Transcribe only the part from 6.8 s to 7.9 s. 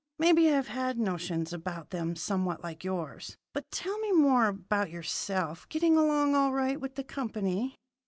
with the company?"